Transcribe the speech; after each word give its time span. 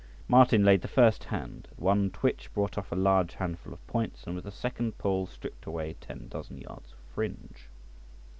Martin 0.27 0.65
laid 0.65 0.81
the 0.81 0.87
first 0.87 1.25
hand; 1.25 1.67
at 1.71 1.79
one 1.79 2.09
twitch 2.09 2.51
brought 2.55 2.75
off 2.75 2.91
a 2.91 2.95
large 2.95 3.35
handful 3.35 3.71
of 3.71 3.85
points, 3.85 4.23
and 4.25 4.35
with 4.35 4.47
a 4.47 4.51
second 4.51 4.97
pull 4.97 5.27
stripped 5.27 5.67
away 5.67 5.93
ten 6.01 6.27
dozen 6.27 6.57
yards 6.57 6.91
of 6.93 6.97
fringe. 7.13 7.69